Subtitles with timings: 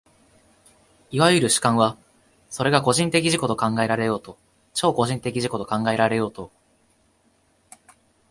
[1.11, 1.95] いわゆる主観は、
[2.49, 4.35] それが個人的自己と考えられようと
[4.73, 6.51] 超個人的自己と考えられようと、